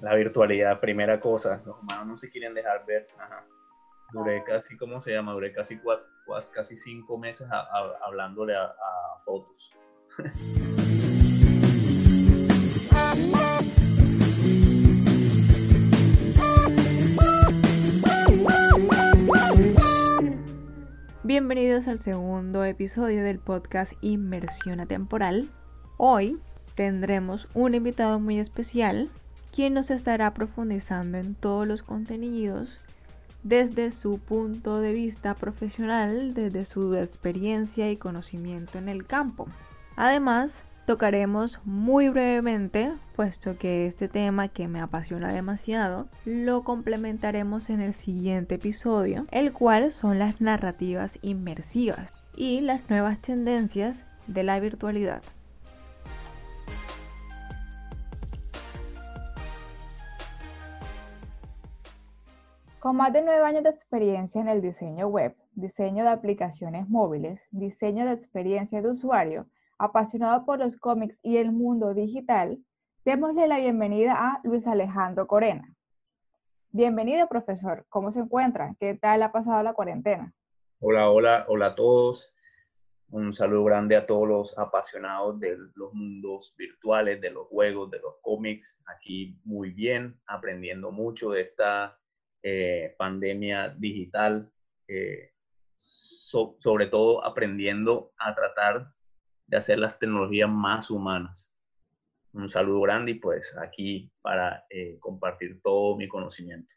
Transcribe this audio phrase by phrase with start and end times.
[0.00, 3.08] la virtualidad, primera cosa, los humanos no se quieren dejar ver.
[4.12, 5.32] Duré casi, ¿cómo se llama?
[5.32, 6.06] Duré casi, cuatro,
[6.54, 7.48] casi cinco meses
[8.02, 9.72] hablándole a, a fotos.
[21.24, 25.50] Bienvenidos al segundo episodio del podcast Inmersión Atemporal.
[25.98, 26.38] Hoy
[26.74, 29.10] tendremos un invitado muy especial
[29.58, 32.68] quien nos estará profundizando en todos los contenidos
[33.42, 39.48] desde su punto de vista profesional, desde su experiencia y conocimiento en el campo.
[39.96, 40.52] Además,
[40.86, 47.94] tocaremos muy brevemente, puesto que este tema que me apasiona demasiado, lo complementaremos en el
[47.94, 53.96] siguiente episodio, el cual son las narrativas inmersivas y las nuevas tendencias
[54.28, 55.20] de la virtualidad.
[62.88, 67.38] Con más de nueve años de experiencia en el diseño web, diseño de aplicaciones móviles,
[67.50, 72.58] diseño de experiencia de usuario, apasionado por los cómics y el mundo digital,
[73.04, 75.70] démosle la bienvenida a Luis Alejandro Corena.
[76.70, 77.84] Bienvenido, profesor.
[77.90, 78.74] ¿Cómo se encuentra?
[78.80, 80.32] ¿Qué tal ha pasado la cuarentena?
[80.80, 82.34] Hola, hola, hola a todos.
[83.10, 88.00] Un saludo grande a todos los apasionados de los mundos virtuales, de los juegos, de
[88.00, 88.80] los cómics.
[88.86, 91.97] Aquí muy bien, aprendiendo mucho de esta
[92.42, 94.50] eh, pandemia digital,
[94.86, 95.32] eh,
[95.76, 98.92] sobre todo aprendiendo a tratar
[99.46, 101.52] de hacer las tecnologías más humanas.
[102.32, 106.72] Un saludo grande y pues aquí para eh, compartir todo mi conocimiento.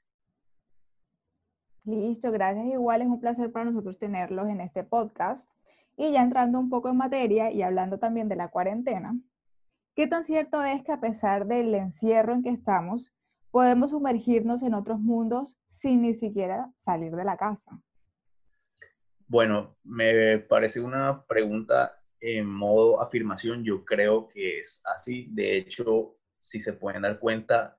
[1.83, 2.65] Listo, gracias.
[2.67, 5.43] Igual es un placer para nosotros tenerlos en este podcast.
[5.97, 9.13] Y ya entrando un poco en materia y hablando también de la cuarentena,
[9.95, 13.11] ¿qué tan cierto es que a pesar del encierro en que estamos,
[13.51, 17.81] podemos sumergirnos en otros mundos sin ni siquiera salir de la casa?
[19.27, 23.63] Bueno, me parece una pregunta en modo afirmación.
[23.63, 25.27] Yo creo que es así.
[25.31, 27.77] De hecho, si se pueden dar cuenta,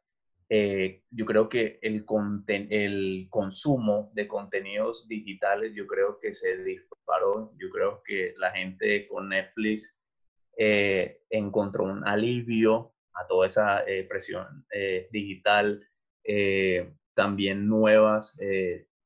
[0.49, 2.05] eh, yo creo que el,
[2.49, 7.53] el consumo de contenidos digitales, yo creo que se disparó.
[7.59, 10.01] Yo creo que la gente con Netflix
[10.57, 15.87] eh, encontró un alivio a toda esa eh, presión eh, digital,
[16.25, 18.39] eh, también nuevas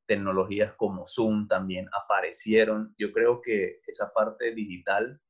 [0.07, 2.95] tecnologías como Zoom también aparecieron.
[2.99, 5.21] Yo creo que esa parte digital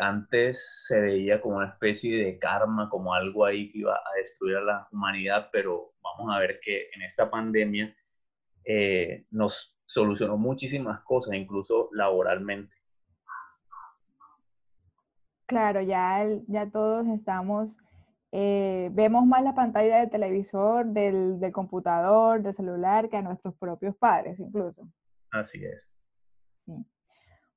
[0.00, 4.58] antes se veía como una especie de karma, como algo ahí que iba a destruir
[4.58, 7.96] a la humanidad, pero vamos a ver que en esta pandemia
[9.30, 12.81] nos solucionó muchísimas cosas, incluso laboralmente.
[15.46, 17.76] Claro, ya, ya todos estamos,
[18.30, 23.96] eh, vemos más la pantalla del televisor, del, computador, del celular, que a nuestros propios
[23.96, 24.88] padres incluso.
[25.32, 25.92] Así es.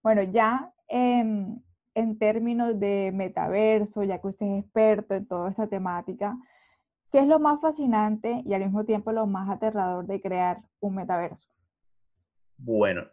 [0.02, 1.64] Bueno, ya en
[2.20, 6.38] términos de metaverso, ya que usted es experto en toda esta temática,
[7.12, 10.96] ¿qué es lo más fascinante y al mismo tiempo lo más aterrador de crear un
[10.96, 11.48] metaverso?
[12.58, 13.04] Bueno,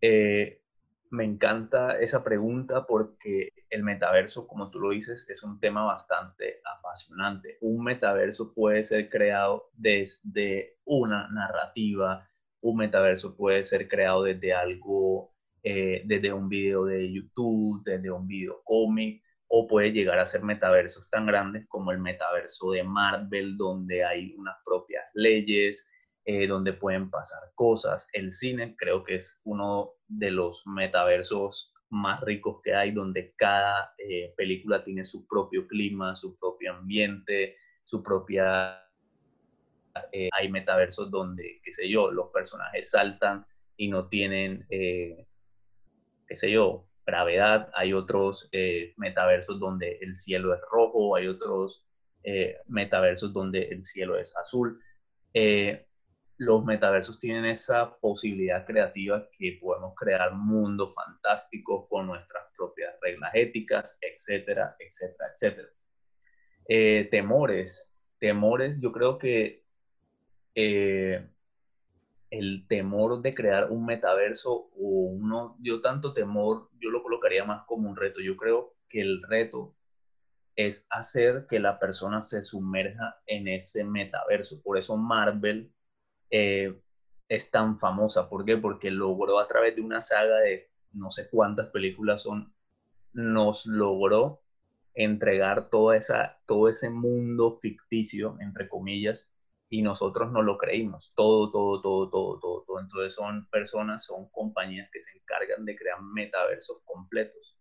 [0.00, 0.62] eh,
[1.10, 6.60] me encanta esa pregunta porque el metaverso, como tú lo dices, es un tema bastante
[6.78, 7.58] apasionante.
[7.60, 12.28] Un metaverso puede ser creado desde una narrativa,
[12.60, 18.26] un metaverso puede ser creado desde algo, eh, desde un video de YouTube, desde un
[18.26, 23.56] video cómic, o puede llegar a ser metaversos tan grandes como el metaverso de Marvel,
[23.56, 25.88] donde hay unas propias leyes,
[26.28, 28.08] eh, donde pueden pasar cosas.
[28.12, 33.94] El cine creo que es uno de los metaversos más ricos que hay, donde cada
[33.96, 37.54] eh, película tiene su propio clima, su propio ambiente,
[37.84, 38.82] su propia...
[40.10, 45.26] Eh, hay metaversos donde, qué sé yo, los personajes saltan y no tienen, qué
[46.30, 47.70] sé yo, gravedad.
[47.72, 48.50] Hay otros
[48.96, 51.86] metaversos donde el cielo es rojo, hay otros
[52.66, 54.82] metaversos donde el cielo es azul
[56.38, 63.30] los metaversos tienen esa posibilidad creativa que podemos crear mundos fantásticos con nuestras propias reglas
[63.34, 65.68] éticas, etcétera, etcétera, etcétera.
[66.68, 69.64] Eh, temores, temores, yo creo que
[70.54, 71.26] eh,
[72.30, 77.64] el temor de crear un metaverso o uno, yo tanto temor, yo lo colocaría más
[77.66, 78.20] como un reto.
[78.20, 79.74] Yo creo que el reto
[80.56, 84.62] es hacer que la persona se sumerja en ese metaverso.
[84.62, 85.72] Por eso Marvel
[86.30, 86.78] eh,
[87.28, 88.28] es tan famosa.
[88.28, 88.56] ¿Por qué?
[88.56, 92.54] Porque logró a través de una saga de no sé cuántas películas son,
[93.12, 94.42] nos logró
[94.94, 99.30] entregar toda esa, todo ese mundo ficticio, entre comillas,
[99.68, 101.12] y nosotros no lo creímos.
[101.14, 102.80] Todo, todo, todo, todo, todo, todo.
[102.80, 107.58] Entonces son personas, son compañías que se encargan de crear metaversos completos.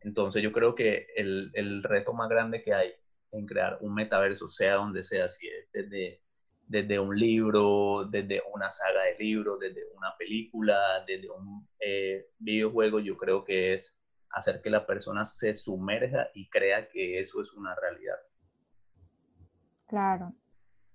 [0.00, 2.92] Entonces yo creo que el, el reto más grande que hay
[3.32, 6.22] en crear un metaverso, sea donde sea, si es desde,
[6.66, 12.98] desde un libro, desde una saga de libros, desde una película, desde un eh, videojuego,
[12.98, 13.98] yo creo que es
[14.30, 18.16] hacer que la persona se sumerja y crea que eso es una realidad.
[19.86, 20.34] Claro.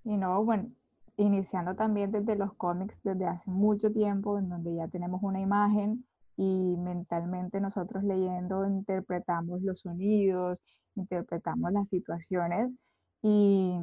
[0.03, 0.69] Y no, bueno,
[1.17, 6.05] iniciando también desde los cómics desde hace mucho tiempo, en donde ya tenemos una imagen
[6.37, 10.61] y mentalmente nosotros leyendo interpretamos los sonidos,
[10.95, 12.71] interpretamos las situaciones
[13.21, 13.73] y,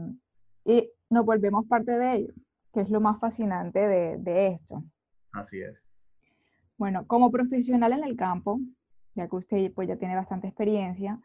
[0.65, 2.35] y nos volvemos parte de ello,
[2.73, 4.83] que es lo más fascinante de, de esto.
[5.33, 5.85] Así es.
[6.77, 8.61] Bueno, como profesional en el campo,
[9.15, 11.21] ya que usted pues, ya tiene bastante experiencia,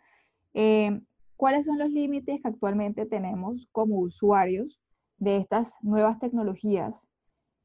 [0.53, 1.01] eh,
[1.35, 4.81] ¿cuáles son los límites que actualmente tenemos como usuarios
[5.18, 7.00] de estas nuevas tecnologías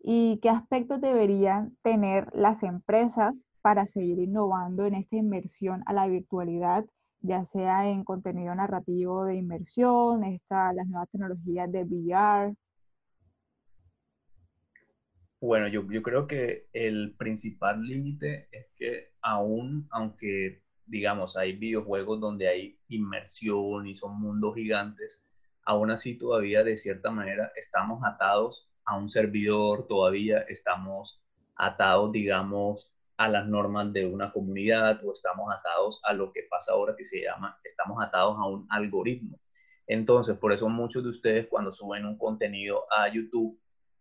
[0.01, 6.07] y qué aspectos deberían tener las empresas para seguir innovando en esta inmersión a la
[6.07, 6.85] virtualidad,
[7.21, 12.55] ya sea en contenido narrativo de inmersión, esta, las nuevas tecnologías de VR?
[15.41, 22.21] Bueno, yo, yo creo que el principal límite es que aún, aunque digamos hay videojuegos
[22.21, 25.23] donde hay inmersión y son mundos gigantes,
[25.65, 31.23] aún así todavía de cierta manera estamos atados a un servidor, todavía estamos
[31.55, 36.73] atados, digamos, a las normas de una comunidad o estamos atados a lo que pasa
[36.73, 39.41] ahora que se llama, estamos atados a un algoritmo.
[39.89, 43.61] Entonces, por eso muchos de ustedes cuando suben un contenido a YouTube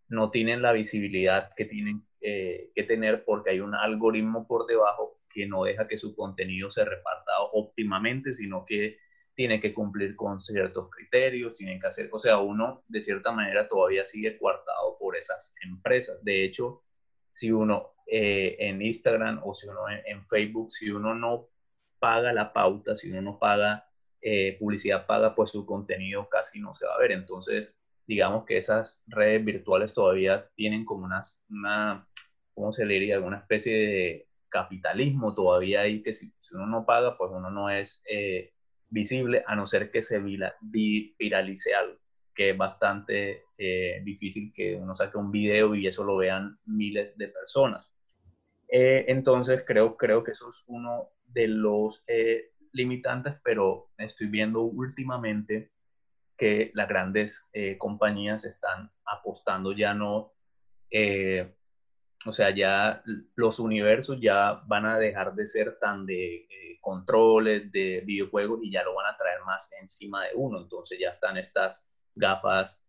[0.10, 5.20] no tienen la visibilidad que tienen eh, que tener porque hay un algoritmo por debajo
[5.30, 8.98] que no deja que su contenido se reparta óptimamente, sino que
[9.34, 13.68] tiene que cumplir con ciertos criterios, tienen que hacer, o sea, uno de cierta manera
[13.68, 16.24] todavía sigue coartado por esas empresas.
[16.24, 16.84] De hecho,
[17.38, 21.50] si uno eh, en Instagram o si uno en, Facebook, si uno no
[22.00, 23.86] paga la pauta, si uno no paga
[24.22, 27.12] eh, publicidad paga, pues su contenido casi no se va a ver.
[27.12, 32.08] Entonces, digamos que esas redes virtuales todavía tienen como unas, una,
[32.56, 33.20] ¿cómo se diría?
[33.20, 38.02] Una especie de capitalismo todavía ahí que si, uno no paga, pues uno no es
[38.10, 38.52] eh,
[38.90, 42.00] visible a no ser que se viralice algo,
[42.38, 47.18] que es bastante eh, difícil que uno saque un video y eso lo vean miles
[47.18, 47.92] de personas.
[48.70, 52.04] Eh, entonces creo, creo que eso es uno de los
[52.72, 55.72] limitantes, pero estoy viendo últimamente
[56.38, 60.34] que las grandes eh, compañías están apostando ya no,
[60.92, 61.56] eh,
[62.26, 63.04] o sea, ya
[63.36, 68.72] los universos ya van a dejar de ser tan de eh, controles, de videojuegos y
[68.72, 70.62] ya lo van a traer más encima de uno.
[70.62, 72.84] Entonces ya están estas gafas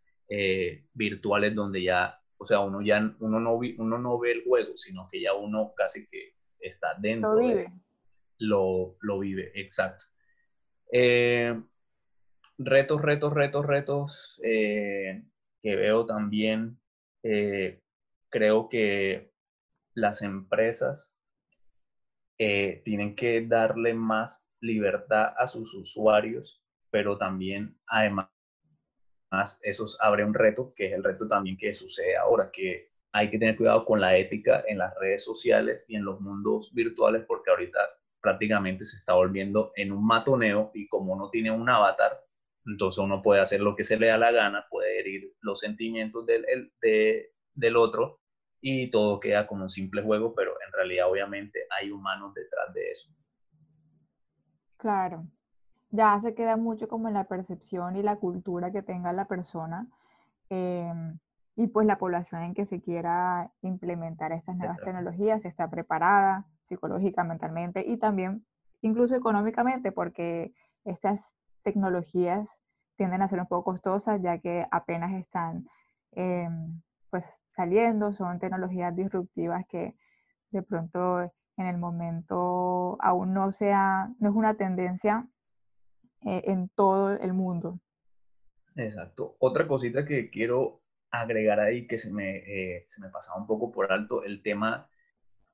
[0.92, 5.08] virtuales donde ya, o sea, uno ya uno no, uno no ve el juego, sino
[5.10, 7.34] que ya uno casi que está dentro.
[7.34, 7.72] Lo vive.
[8.38, 10.04] lo, lo vive, exacto.
[10.92, 11.54] Eh,
[12.58, 15.22] retos, retos, retos, retos eh,
[15.62, 16.78] que veo también,
[17.22, 17.80] eh,
[18.30, 19.32] creo que
[19.94, 21.16] las empresas
[22.38, 28.28] eh, tienen que darle más libertad a sus usuarios, pero también además
[29.62, 33.38] eso abre un reto, que es el reto también que sucede ahora, que hay que
[33.38, 37.50] tener cuidado con la ética en las redes sociales y en los mundos virtuales, porque
[37.50, 37.78] ahorita
[38.20, 42.20] prácticamente se está volviendo en un matoneo y como no tiene un avatar,
[42.66, 46.26] entonces uno puede hacer lo que se le da la gana, puede herir los sentimientos
[46.26, 46.44] del,
[47.54, 48.20] del otro
[48.60, 52.90] y todo queda como un simple juego, pero en realidad obviamente hay humanos detrás de
[52.90, 53.10] eso.
[54.76, 55.26] Claro,
[55.90, 59.86] ya se queda mucho como en la percepción y la cultura que tenga la persona
[60.50, 61.18] em,
[61.56, 66.44] y pues la población en que se quiera implementar estas nuevas tecnologías, si está preparada
[66.68, 68.44] psicológica, mentalmente y también
[68.82, 70.52] incluso económicamente, porque
[70.84, 71.20] estas
[71.62, 72.48] tecnologías
[72.96, 75.66] tienden a ser un poco costosas ya que apenas están
[76.12, 76.80] em,
[77.10, 77.26] pues
[77.56, 79.96] saliendo, son tecnologías disruptivas que
[80.50, 81.22] de pronto
[81.56, 85.26] en el momento aún no sea, no es una tendencia
[86.24, 87.80] eh, en todo el mundo.
[88.76, 89.36] Exacto.
[89.38, 93.72] Otra cosita que quiero agregar ahí que se me, eh, se me pasaba un poco
[93.72, 94.88] por alto, el tema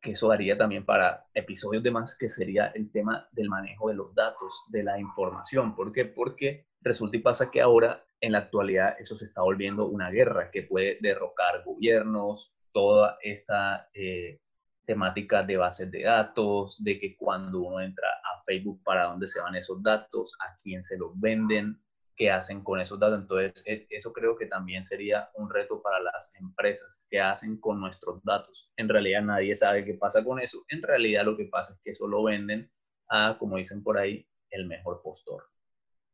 [0.05, 3.95] que eso daría también para episodios de más, que sería el tema del manejo de
[3.95, 5.75] los datos, de la información.
[5.75, 6.05] ¿Por qué?
[6.05, 10.51] Porque resulta y pasa que ahora, en la actualidad, eso se está volviendo una guerra
[10.51, 14.41] que puede derrocar gobiernos, toda esta, eh,
[14.85, 19.41] temáticas de bases de datos, de que cuando uno entra a Facebook, para dónde se
[19.41, 21.81] van esos datos, a quién se los venden,
[22.17, 23.21] qué hacen con esos datos.
[23.21, 27.81] Entonces, e, eso creo que también sería un reto para las empresas, qué hacen con
[27.81, 28.71] nuestros datos.
[28.77, 30.65] En realidad nadie sabe qué pasa con eso.
[30.69, 32.71] En realidad lo que pasa es que eso lo venden
[33.09, 35.45] a, como dicen por ahí, el mejor postor.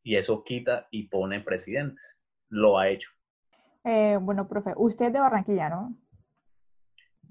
[0.03, 2.25] Y eso quita y pone presidentes.
[2.49, 3.11] Lo ha hecho.
[3.85, 5.97] Eh, bueno, profe, usted es de Barranquilla, ¿no?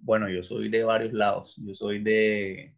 [0.02, 1.56] Bueno, yo soy de varios lados.
[1.64, 2.74] Yo soy de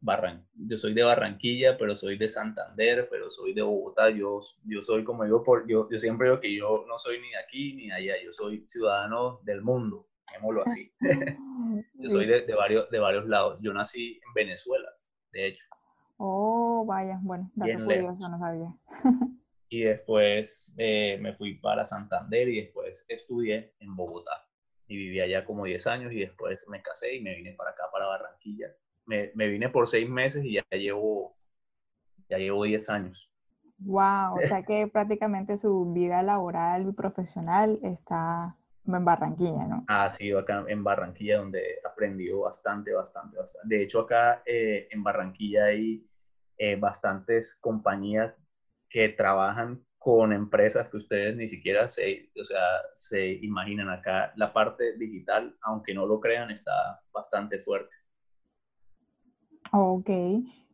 [0.00, 4.10] Barran yo soy de Barranquilla, pero soy de Santander, pero soy de Bogotá.
[4.10, 7.30] Yo, yo soy, como digo, por, yo, yo siempre digo que yo no soy ni
[7.30, 8.14] de aquí ni de allá.
[8.22, 10.92] Yo soy ciudadano del mundo, llamémoslo así.
[11.94, 13.58] yo soy de, de, varios, de varios lados.
[13.60, 14.88] Yo nací en Venezuela,
[15.32, 15.66] de hecho.
[16.18, 18.74] Oh, vaya, bueno, curioso, no sabía.
[19.68, 24.45] y después eh, me fui para Santander y después estudié en Bogotá.
[24.88, 27.84] Y viví allá como 10 años y después me casé y me vine para acá,
[27.92, 28.68] para Barranquilla.
[29.04, 31.36] Me, me vine por 6 meses y ya llevo,
[32.28, 33.30] ya llevo 10 años.
[33.78, 39.84] Wow, o sea que prácticamente su vida laboral y profesional está en Barranquilla, ¿no?
[39.88, 43.74] Ha sido acá en Barranquilla donde he aprendido bastante, bastante, bastante.
[43.74, 46.06] De hecho, acá eh, en Barranquilla hay
[46.56, 48.34] eh, bastantes compañías
[48.88, 52.60] que trabajan con empresas que ustedes ni siquiera se, o sea,
[52.94, 54.32] se imaginan acá.
[54.36, 57.92] La parte digital, aunque no lo crean, está bastante fuerte.
[59.72, 60.08] Ok.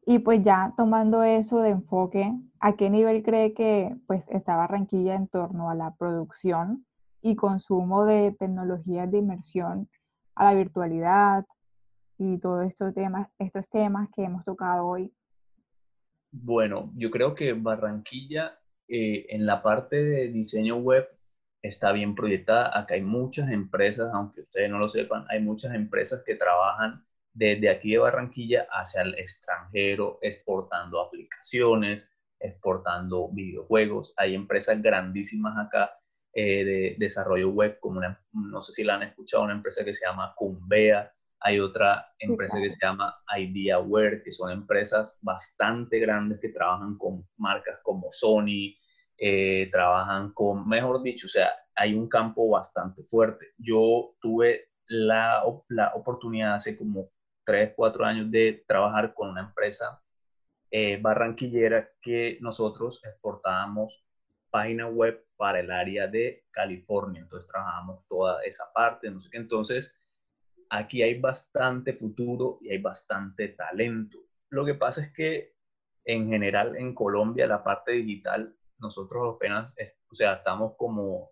[0.04, 5.14] Y pues ya tomando eso de enfoque, ¿a qué nivel cree que pues está Barranquilla
[5.14, 6.84] en torno a la producción
[7.22, 9.88] y consumo de tecnologías de inmersión
[10.34, 11.46] a la virtualidad
[12.18, 15.10] y todos estos temas, estos temas que hemos tocado hoy?
[16.32, 18.58] Bueno, yo creo que Barranquilla
[18.88, 21.08] eh, en la parte de diseño web
[21.62, 22.76] está bien proyectada.
[22.76, 27.70] Acá hay muchas empresas, aunque ustedes no lo sepan, hay muchas empresas que trabajan desde
[27.70, 34.14] aquí de Barranquilla hacia el extranjero, exportando aplicaciones, exportando videojuegos.
[34.16, 35.92] Hay empresas grandísimas acá
[36.34, 38.00] eh, de desarrollo web, como
[38.32, 41.12] no sé si la han escuchado, una empresa que se llama Cumbea.
[41.44, 47.26] Hay otra empresa que se llama IdeaWare, que son empresas bastante grandes que trabajan con
[47.36, 48.76] marcas como Sony,
[49.18, 53.46] eh, trabajan con, mejor dicho, o sea, hay un campo bastante fuerte.
[53.56, 57.10] Yo tuve la, la oportunidad hace como
[57.44, 60.00] 3, 4 años de trabajar con una empresa
[60.70, 64.04] eh, barranquillera que nosotros exportábamos
[64.50, 67.22] página web para el área de California.
[67.22, 69.38] Entonces trabajamos toda esa parte, no sé qué.
[69.38, 70.01] Entonces,
[70.72, 74.18] aquí hay bastante futuro y hay bastante talento.
[74.48, 75.54] Lo que pasa es que
[76.04, 79.76] en general en Colombia la parte digital, nosotros apenas,
[80.10, 81.30] o sea, estamos como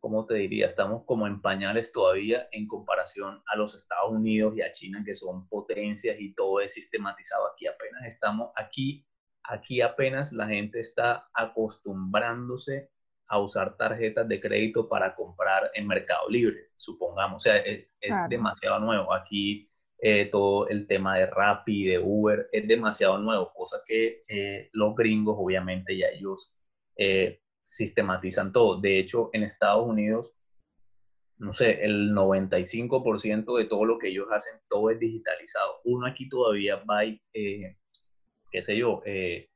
[0.00, 0.66] ¿cómo te diría?
[0.66, 5.14] Estamos como en pañales todavía en comparación a los Estados Unidos y a China, que
[5.14, 7.46] son potencias y todo es sistematizado.
[7.52, 9.06] Aquí apenas estamos, aquí,
[9.42, 12.90] aquí apenas la gente está acostumbrándose
[13.30, 17.36] a usar tarjetas de crédito para comprar en Mercado Libre, supongamos.
[17.36, 19.14] O sea, es, demasiado nuevo.
[19.14, 24.68] Aquí eh, todo el tema de Rappi, de Uber, es demasiado nuevo, cosa que eh,
[24.72, 26.56] los gringos obviamente ya ellos
[26.96, 28.80] eh, sistematizan todo.
[28.80, 30.32] De hecho, en Estados Unidos,
[31.38, 35.80] no sé, el 95% de todo lo que ellos hacen, todo es digitalizado.
[35.84, 37.76] Uno aquí todavía va y, eh,
[38.50, 39.48] qué sé yo, eh,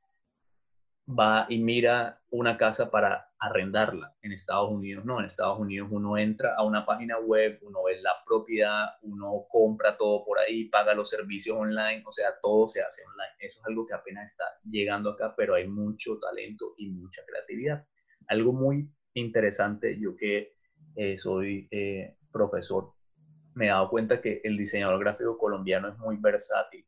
[1.07, 4.15] va y mira una casa para arrendarla.
[4.23, 8.01] En Estados Unidos no, en Estados Unidos uno entra a una página web, uno ve
[8.01, 12.83] la propiedad, uno compra todo por ahí, paga los servicios online, o sea, todo se
[12.83, 13.35] hace online.
[13.39, 17.87] Eso es algo que apenas está llegando acá, pero hay mucho talento y mucha creatividad.
[18.29, 20.55] Algo muy interesante, yo que
[20.97, 22.95] eh, soy eh, profesor,
[23.55, 26.85] me he dado cuenta que el diseñador gráfico colombiano es muy versátil.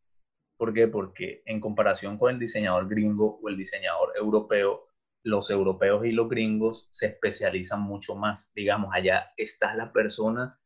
[0.56, 0.88] ¿Por qué?
[0.88, 4.86] Porque en comparación con el diseñador gringo o el diseñador europeo,
[5.22, 8.52] los europeos y los gringos se especializan mucho más.
[8.54, 10.58] Digamos, allá está la persona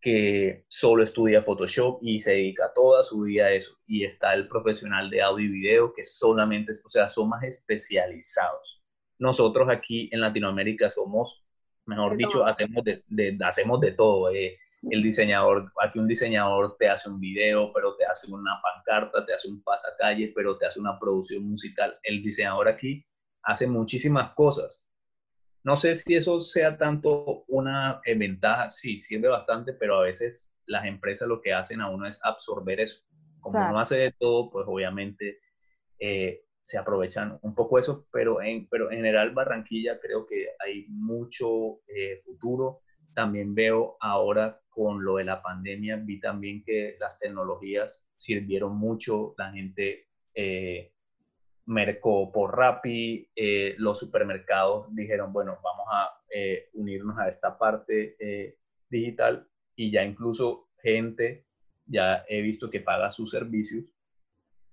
[0.00, 3.78] que solo estudia Photoshop y se dedica toda su vida a eso.
[3.86, 8.84] Y está el profesional de audio y video que solamente, o sea, son más especializados
[9.18, 11.44] nosotros aquí en Latinoamérica somos,
[11.86, 14.30] mejor dicho, hacemos de, hacemos de todo.
[14.30, 14.58] Eh.
[14.90, 19.34] El diseñador, aquí un diseñador te hace un video, pero te hace una pancarta, te
[19.34, 21.98] hace un pasacalle, pero te hace una producción musical.
[22.02, 23.06] El diseñador aquí
[23.42, 24.88] hace muchísimas cosas.
[25.62, 30.54] No sé si eso sea tanto una eh, ventaja, sí, sirve bastante, pero a veces
[30.66, 33.02] las empresas lo que hacen a uno es absorber eso.
[33.40, 35.38] Como uno hace de todo, pues obviamente
[35.98, 40.86] eh, se aprovechan un poco eso, pero en, pero en general Barranquilla creo que hay
[40.88, 42.80] mucho eh, futuro.
[43.14, 49.34] También veo ahora con lo de la pandemia, vi también que las tecnologías sirvieron mucho,
[49.38, 50.94] la gente eh,
[51.66, 58.16] mercó por Rappi, eh, los supermercados dijeron, bueno, vamos a eh, unirnos a esta parte
[58.18, 61.46] eh, digital y ya incluso gente,
[61.86, 63.84] ya he visto que paga sus servicios,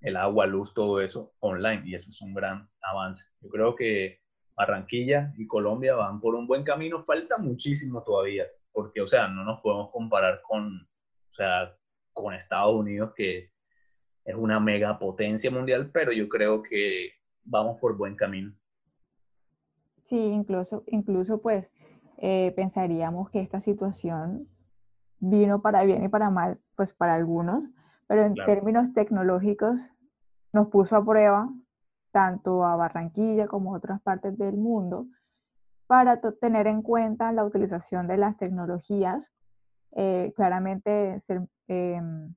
[0.01, 3.29] el agua, luz, todo eso online y eso es un gran avance.
[3.41, 4.21] Yo creo que
[4.55, 9.43] Barranquilla y Colombia van por un buen camino, falta muchísimo todavía, porque, o sea, no
[9.43, 11.75] nos podemos comparar con, o sea,
[12.13, 13.51] con Estados Unidos que
[14.23, 17.11] es una mega potencia mundial, pero yo creo que
[17.43, 18.53] vamos por buen camino.
[20.03, 21.71] Sí, incluso, incluso pues
[22.17, 24.47] eh, pensaríamos que esta situación
[25.19, 27.69] vino para bien y para mal, pues para algunos,
[28.07, 29.79] pero en términos tecnológicos
[30.51, 31.49] nos puso a prueba
[32.11, 35.07] tanto a Barranquilla como a otras partes del mundo
[35.91, 39.29] para tener en cuenta la utilización de las tecnologías,
[39.91, 42.33] eh, claramente ser, em,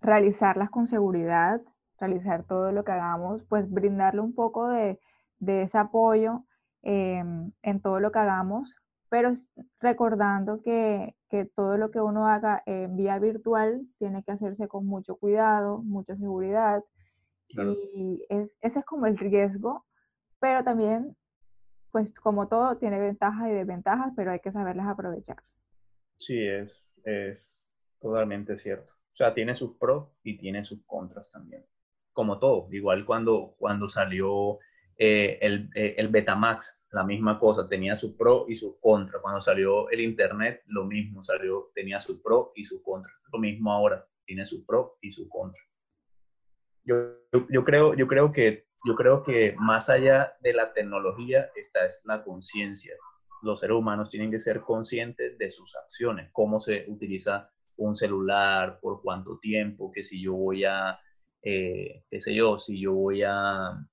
[0.00, 1.60] realizarlas con seguridad,
[2.00, 4.98] realizar todo lo que hagamos, pues brindarle un poco de,
[5.38, 6.44] ese apoyo
[6.82, 8.74] em, en todo lo que hagamos,
[9.08, 9.30] pero
[9.78, 11.14] recordando que,
[11.54, 16.16] todo lo que uno haga en vía virtual tiene que hacerse con mucho cuidado, mucha
[16.16, 16.82] seguridad,
[17.50, 19.84] y ese es como el riesgo,
[20.40, 21.16] pero también,
[21.92, 25.42] pues como todo, tiene ventajas y desventajas, pero hay que saberlas aprovechar.
[26.16, 27.70] Sí, es, es
[28.00, 28.94] totalmente cierto.
[28.94, 31.64] O sea, tiene sus pros y tiene sus contras también.
[32.12, 34.58] Como todo, igual cuando, cuando salió
[34.96, 39.20] eh, el, eh, el, Betamax, la misma cosa, tenía sus pros y sus contras.
[39.20, 43.14] Cuando salió el Internet, lo mismo, salió, tenía sus pros y sus contras.
[43.32, 45.64] Lo mismo ahora, tiene sus pros y sus contras.
[46.84, 46.94] Yo,
[47.50, 52.02] yo, creo, yo, creo que, yo creo que más allá de la tecnología, esta es
[52.04, 52.94] la conciencia.
[53.42, 58.78] Los seres humanos tienen que ser conscientes de sus acciones, cómo se utiliza un celular,
[58.80, 61.00] por cuánto tiempo, que si yo voy a,
[61.42, 63.84] eh, qué sé yo, si yo voy a, a,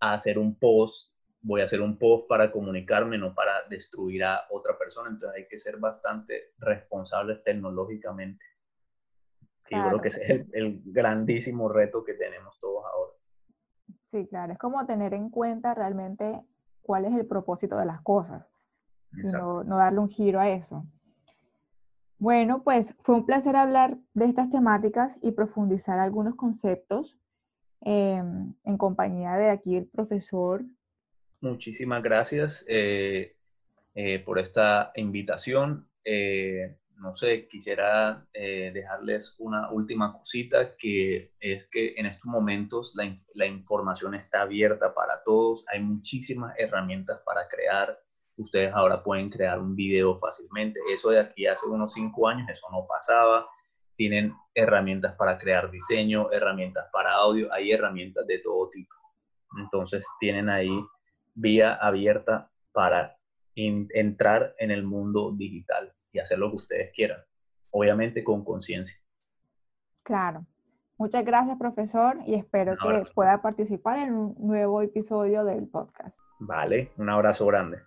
[0.00, 4.76] hacer un post, voy a hacer un post para comunicarme, no para destruir a otra
[4.76, 5.10] persona.
[5.10, 8.44] Entonces hay que ser bastante responsables tecnológicamente.
[9.70, 13.12] Yo creo que ese es el, el, grandísimo reto que tenemos todos ahora.
[14.16, 16.40] Sí, claro, es como tener en cuenta realmente
[16.80, 18.46] cuál es el propósito de las cosas,
[19.12, 20.86] no, no darle un giro a eso.
[22.18, 27.18] Bueno, pues fue un placer hablar de estas temáticas y profundizar algunos conceptos
[27.82, 30.64] em, en compañía de aquí el profesor.
[31.42, 33.36] Muchísimas gracias eh,
[33.94, 35.90] eh, por esta invitación.
[36.96, 43.14] Eh, no sé, quisiera dejarles una última cosita, que es que en estos momentos la,
[43.34, 45.64] la información está abierta para todos.
[45.72, 47.98] Hay muchísimas herramientas para crear
[48.42, 50.80] ustedes ahora pueden crear un video fácilmente.
[50.92, 53.48] Eso de aquí hace unos cinco años, eso no pasaba.
[53.96, 58.94] Tienen herramientas para crear diseño, herramientas para audio, hay herramientas de todo tipo.
[59.58, 60.70] Entonces tienen ahí
[61.34, 63.16] vía abierta para
[63.54, 67.20] entrar en el mundo digital y hacer lo que ustedes quieran,
[67.70, 68.96] obviamente con conciencia.
[70.02, 70.46] Claro.
[70.98, 76.16] Muchas gracias, profesor, y espero que pueda participar en un nuevo episodio del podcast.
[76.38, 77.82] Vale, un abrazo grande.